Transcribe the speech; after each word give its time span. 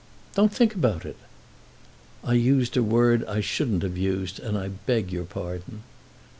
"Don't 0.33 0.51
think 0.51 0.73
about 0.73 1.05
it." 1.05 1.15
"I 2.23 2.33
used 2.33 2.75
a 2.75 2.81
word 2.81 3.23
I 3.25 3.39
shouldn't 3.39 3.83
have 3.83 3.97
used, 3.99 4.39
and 4.39 4.57
I 4.57 4.69
beg 4.69 5.11
your 5.11 5.25
pardon." 5.25 5.83